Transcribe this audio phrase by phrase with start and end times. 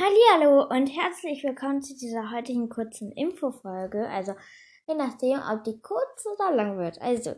[0.00, 4.08] Hallo und herzlich willkommen zu dieser heutigen kurzen Infofolge.
[4.08, 4.32] Also,
[4.86, 7.02] je nachdem, ob die kurz oder lang wird.
[7.02, 7.34] Also,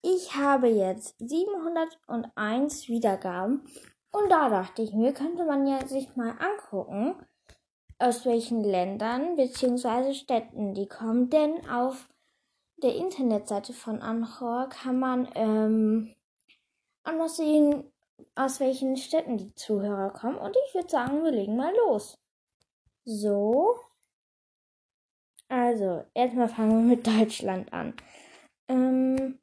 [0.00, 3.64] ich habe jetzt 701 Wiedergaben
[4.12, 7.16] und da dachte ich mir, könnte man ja sich mal angucken,
[7.98, 10.14] aus welchen Ländern bzw.
[10.14, 11.30] Städten die kommen.
[11.30, 12.08] Denn auf
[12.76, 16.14] der Internetseite von Anchor kann man ähm,
[17.04, 17.91] noch sehen,
[18.34, 20.38] aus welchen Städten die Zuhörer kommen.
[20.38, 22.18] Und ich würde sagen, wir legen mal los.
[23.04, 23.78] So.
[25.48, 27.94] Also, erstmal fangen wir mit Deutschland an.
[28.68, 29.38] Ähm,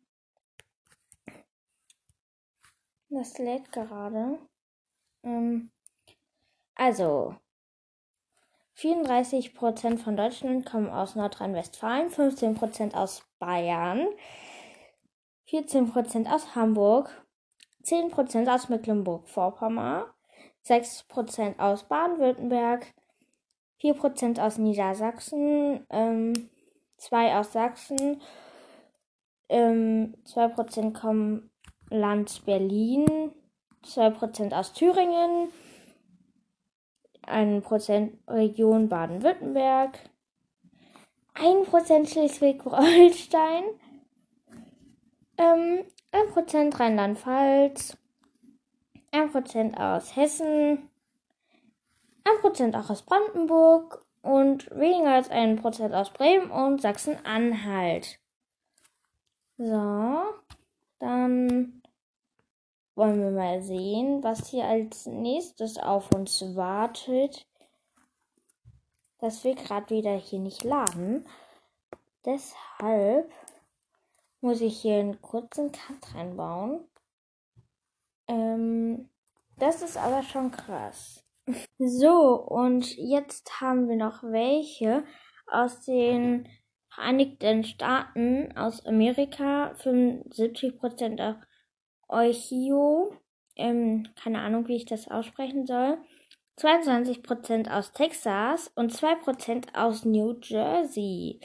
[3.09, 4.39] das lädt gerade.
[5.23, 5.71] Ähm,
[6.75, 7.35] also,
[8.77, 14.07] 34% von Deutschland kommen aus Nordrhein-Westfalen, 15% aus Bayern,
[15.49, 17.25] 14% aus Hamburg,
[17.83, 20.05] 10% aus Mecklenburg-Vorpommern,
[20.65, 22.93] 6% aus Baden-Württemberg,
[23.81, 26.49] 4% aus Niedersachsen, ähm,
[26.97, 28.21] 2 aus Sachsen,
[29.47, 31.49] ähm, 2% kommen
[31.89, 33.31] Land Berlin,
[33.83, 35.49] 2% aus Thüringen,
[37.25, 39.97] 1% Region Baden-Württemberg,
[41.35, 43.63] 1% Schleswig-Holstein,
[45.37, 47.97] ähm, 1% Rheinland-Pfalz,
[49.11, 50.89] 1% aus Hessen,
[52.23, 58.19] 1% auch aus Brandenburg und weniger als 1% aus Bremen und Sachsen-Anhalt.
[59.57, 60.23] So,
[60.99, 61.81] dann
[62.95, 67.47] wollen wir mal sehen, was hier als nächstes auf uns wartet.
[69.19, 71.25] Das will gerade wieder hier nicht laden.
[72.25, 73.31] Deshalb
[74.41, 76.87] muss ich hier einen kurzen Cut reinbauen.
[78.27, 79.09] Ähm,
[79.57, 81.25] das ist aber schon krass.
[81.79, 85.03] So, und jetzt haben wir noch welche
[85.47, 86.47] aus den
[86.93, 91.37] Vereinigten Staaten, aus Amerika, 75%
[92.07, 93.13] Ohio,
[93.55, 95.97] ähm, keine Ahnung, wie ich das aussprechen soll,
[96.57, 101.39] 22% aus Texas und 2% aus New Jersey.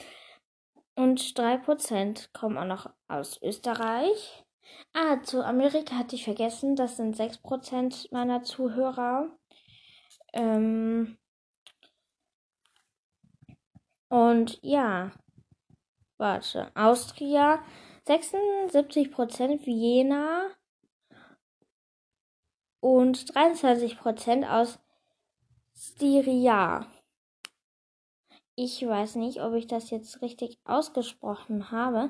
[0.95, 4.45] Und 3% kommen auch noch aus Österreich.
[4.93, 9.29] Ah, zu Amerika hatte ich vergessen, das sind 6% meiner Zuhörer.
[10.33, 11.17] Ähm
[14.09, 15.11] und ja,
[16.17, 17.61] warte, Austria
[18.07, 20.49] 76% Vienna
[22.79, 24.79] und 23% aus
[25.75, 26.94] Styria.
[28.55, 32.09] Ich weiß nicht, ob ich das jetzt richtig ausgesprochen habe.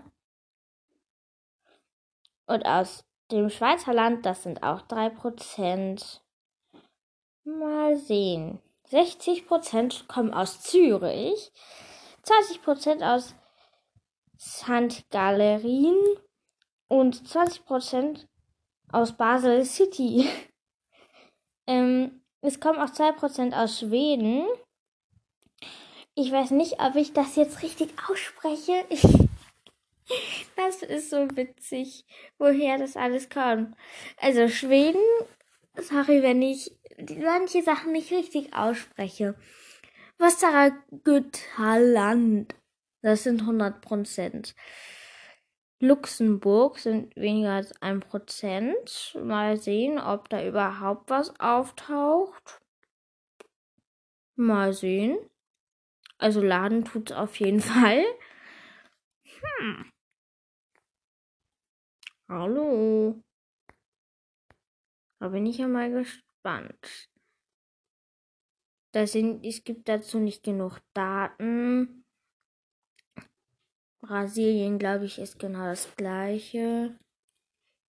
[2.46, 6.22] Und aus dem Schweizer Land, das sind auch 3%.
[7.46, 8.60] Mal sehen.
[8.92, 11.52] 60% kommen aus Zürich,
[12.24, 13.36] 20% aus
[14.40, 15.10] St.
[15.10, 15.98] Gallerien
[16.88, 18.28] und 20%
[18.92, 20.30] aus Basel City.
[21.68, 24.46] ähm, es kommen auch 2% aus Schweden.
[26.18, 28.86] Ich weiß nicht, ob ich das jetzt richtig ausspreche.
[30.56, 32.06] das ist so witzig,
[32.38, 33.76] woher das alles kommt.
[34.18, 35.02] Also Schweden,
[35.76, 36.72] sorry, wenn ich
[37.22, 39.36] manche Sachen nicht richtig ausspreche.
[40.18, 42.56] Wassergüterland,
[43.02, 44.56] das sind 100 Prozent.
[45.82, 49.18] Luxemburg sind weniger als ein Prozent.
[49.22, 52.62] Mal sehen, ob da überhaupt was auftaucht.
[54.38, 55.18] Mal sehen.
[56.26, 58.04] Also laden tut's auf jeden Fall.
[59.60, 59.92] Hm.
[62.28, 63.22] Hallo.
[65.20, 67.12] Da bin ich ja mal gespannt.
[68.92, 72.04] Da sind, es gibt dazu nicht genug Daten.
[74.00, 76.98] Brasilien, glaube ich, ist genau das gleiche.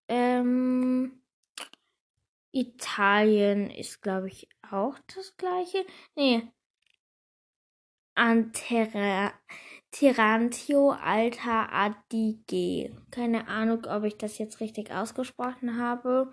[0.09, 1.23] Ähm,
[2.53, 5.87] Italien ist, glaube ich, auch das gleiche.
[6.17, 6.53] Nee,
[8.17, 9.33] Antera
[9.93, 12.97] Tirantio Alta Adige.
[13.11, 16.33] Keine Ahnung, ob ich das jetzt richtig ausgesprochen habe.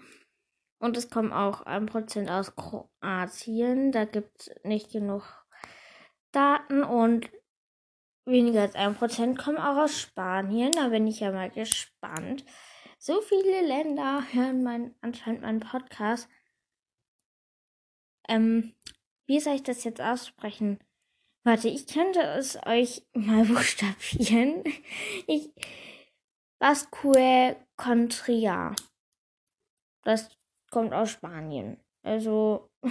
[0.80, 3.92] Und es kommen auch ein Prozent aus Kroatien.
[3.92, 5.24] Da gibt es nicht genug
[6.32, 7.30] Daten und
[8.26, 10.72] weniger als ein Prozent kommen auch aus Spanien.
[10.72, 12.44] Da bin ich ja mal gespannt.
[12.98, 16.30] So viele Länder hören mein, anscheinend meinen Podcast.
[18.28, 18.74] Ähm,
[19.26, 20.80] wie soll ich das jetzt aussprechen?
[21.44, 24.64] Warte, ich könnte es euch mal buchstabieren.
[25.28, 25.52] Ich.
[26.60, 28.76] Basque Contria.
[30.04, 30.30] Das
[30.72, 31.78] kommt aus Spanien.
[32.04, 32.70] Also.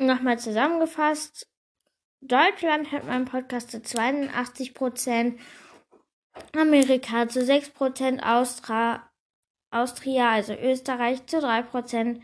[0.00, 1.48] Nochmal zusammengefasst.
[2.20, 5.40] Deutschland hört meinen Podcast zu 82 Prozent.
[6.56, 8.22] Amerika zu 6 Prozent.
[8.22, 9.10] Austra
[9.70, 12.22] Austria, also Österreich, zu 3 Prozent.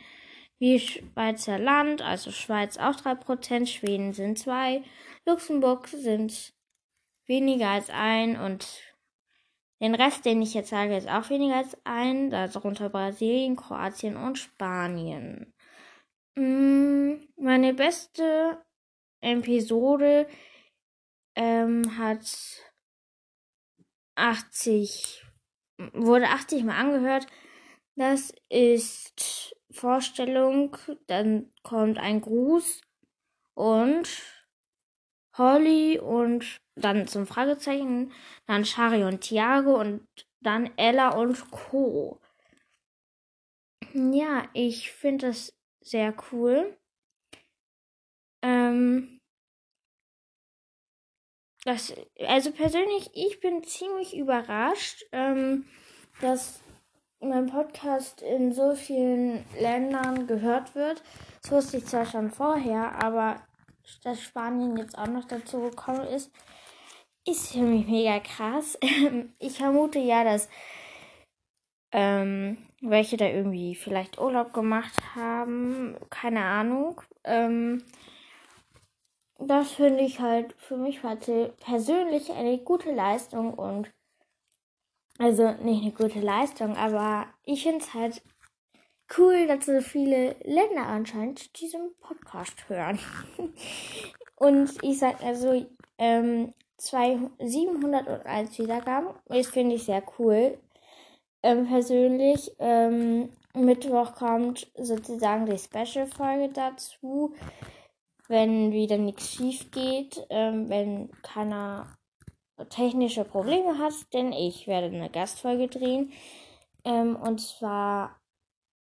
[0.58, 3.68] Wie Schweizer Land, also Schweiz auch 3 Prozent.
[3.68, 4.82] Schweden sind 2.
[5.26, 6.54] Luxemburg sind
[7.26, 8.82] weniger als ein und
[9.80, 14.38] den Rest, den ich jetzt sage, ist auch weniger als ein, darunter Brasilien, Kroatien und
[14.38, 15.52] Spanien.
[16.36, 18.62] Mm, meine beste
[19.20, 20.26] Episode
[21.36, 22.24] ähm, hat
[24.16, 25.24] 80,
[25.92, 27.26] wurde 80 Mal angehört.
[27.96, 30.76] Das ist Vorstellung,
[31.06, 32.80] dann kommt ein Gruß
[33.54, 34.08] und
[35.36, 38.12] Holly und dann zum Fragezeichen,
[38.46, 40.06] dann Shari und Thiago und
[40.40, 42.20] dann Ella und Co.
[43.92, 46.76] Ja, ich finde das sehr cool.
[48.42, 49.20] Ähm,
[51.64, 55.66] das, also persönlich, ich bin ziemlich überrascht, ähm,
[56.20, 56.63] dass
[57.28, 61.02] mein Podcast in so vielen Ländern gehört wird.
[61.42, 63.36] Das wusste ich zwar schon vorher, aber
[64.02, 66.30] dass Spanien jetzt auch noch dazu gekommen ist,
[67.26, 68.78] ist für mich mega krass.
[69.38, 70.48] ich vermute ja, dass
[71.92, 77.00] ähm, welche da irgendwie vielleicht Urlaub gemacht haben, keine Ahnung.
[77.24, 77.82] Ähm,
[79.38, 81.00] das finde ich halt für mich
[81.60, 83.90] persönlich eine gute Leistung und
[85.18, 88.22] also nicht eine gute Leistung, aber ich finde es halt
[89.18, 92.98] cool, dass so viele Länder anscheinend diesen Podcast hören.
[94.36, 95.66] und ich sag also,
[95.98, 99.14] ähm, 701 Wiedergaben.
[99.26, 100.58] Das finde ich sehr cool.
[101.42, 102.50] Ähm, persönlich.
[102.58, 107.34] Ähm, Mittwoch kommt sozusagen die Special-Folge dazu.
[108.28, 111.86] Wenn wieder nichts schief geht, ähm, wenn keiner
[112.68, 116.12] technische Probleme hat, denn ich werde eine Gastfolge drehen.
[116.84, 118.16] Ähm, und zwar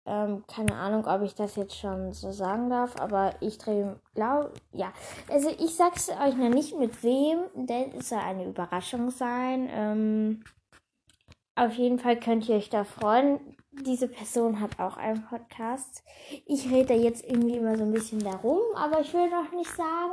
[0.07, 4.53] ähm, keine Ahnung, ob ich das jetzt schon so sagen darf, aber ich drehe, glaube,
[4.73, 4.93] ja.
[5.29, 9.69] Also ich sag's euch noch nicht mit wem, denn es soll eine Überraschung sein.
[9.71, 10.43] Ähm,
[11.55, 13.57] auf jeden Fall könnt ihr euch da freuen.
[13.71, 16.03] Diese Person hat auch einen Podcast.
[16.47, 20.13] Ich rede jetzt irgendwie immer so ein bisschen darum, aber ich will noch nicht sagen,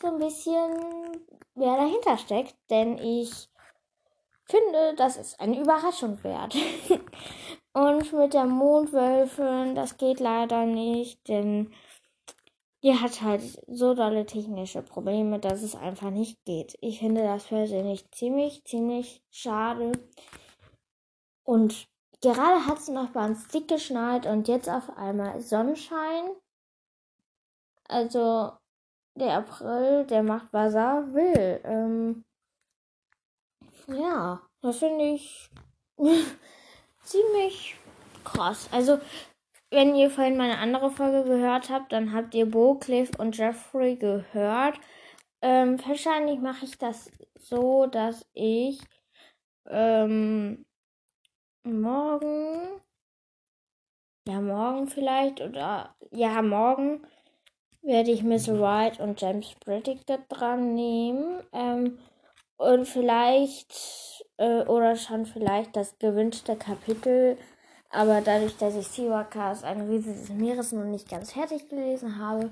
[0.00, 3.48] so ein bisschen, wer dahinter steckt, denn ich
[4.44, 6.54] finde, das ist eine Überraschung wert.
[7.72, 11.72] Und mit der Mondwölfin, das geht leider nicht, denn
[12.82, 16.76] die hat halt so dolle technische Probleme, dass es einfach nicht geht.
[16.80, 19.92] Ich finde das persönlich ziemlich, ziemlich schade.
[21.42, 21.88] Und
[22.22, 26.30] gerade hat es noch ganz dick geschneit und jetzt auf einmal Sonnenschein.
[27.88, 28.52] Also
[29.16, 31.60] der April, der macht, was er will.
[31.64, 32.24] Ähm,
[33.88, 35.50] ja, das finde ich
[37.02, 37.76] ziemlich
[38.24, 38.68] krass.
[38.72, 38.98] Also,
[39.70, 43.96] wenn ihr vorhin meine andere Folge gehört habt, dann habt ihr Bo, Cliff und Jeffrey
[43.96, 44.78] gehört.
[45.42, 48.80] Ähm, wahrscheinlich mache ich das so, dass ich
[49.68, 50.64] ähm,
[51.64, 52.80] morgen,
[54.28, 57.06] ja, morgen vielleicht, oder ja, morgen
[57.86, 61.42] werde ich Miss Wright und James Braddock da dran nehmen.
[61.52, 61.98] Ähm,
[62.58, 67.38] und vielleicht äh, oder schon vielleicht das gewünschte Kapitel.
[67.90, 72.50] Aber dadurch, dass ich Siwakas, ein Riese des Meeres, noch nicht ganz fertig gelesen habe,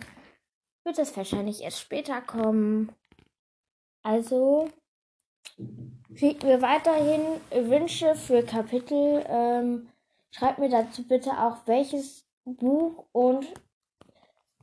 [0.84, 2.92] wird es wahrscheinlich erst später kommen.
[4.02, 4.68] Also
[6.14, 9.24] schickt mir weiterhin Wünsche für Kapitel.
[9.28, 9.88] Ähm,
[10.30, 13.46] schreibt mir dazu bitte auch welches Buch und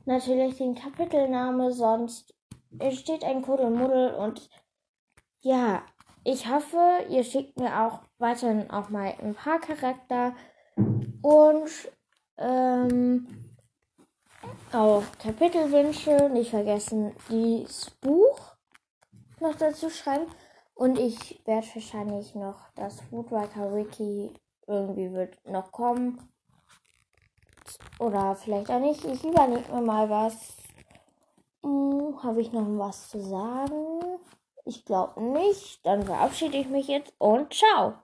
[0.06, 2.34] natürlich den Kapitelname, sonst
[2.78, 4.48] entsteht ein Kuddelmuddel und
[5.40, 5.82] ja,
[6.24, 10.34] ich hoffe, ihr schickt mir auch weiterhin auch mal ein paar Charakter
[11.20, 11.68] und
[12.38, 13.26] ähm,
[14.72, 16.30] auch Kapitelwünsche.
[16.30, 18.56] Nicht vergessen, dieses Buch
[19.40, 20.26] noch dazu schreiben.
[20.74, 24.32] Und ich werde wahrscheinlich noch das Woodwalker Wiki
[24.66, 26.31] irgendwie wird noch kommen.
[27.98, 29.04] Oder vielleicht auch nicht.
[29.04, 30.34] Ich überlege mir mal was.
[31.62, 34.20] Hm, Habe ich noch was zu sagen?
[34.64, 35.84] Ich glaube nicht.
[35.84, 37.94] Dann verabschiede ich mich jetzt und ciao.